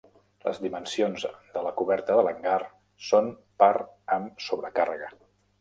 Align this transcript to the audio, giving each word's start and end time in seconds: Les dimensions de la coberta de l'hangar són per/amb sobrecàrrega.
Les 0.45 0.59
dimensions 0.61 1.25
de 1.57 1.63
la 1.67 1.73
coberta 1.83 2.17
de 2.21 2.25
l'hangar 2.29 2.57
són 3.11 3.31
per/amb 3.65 4.45
sobrecàrrega. 4.49 5.17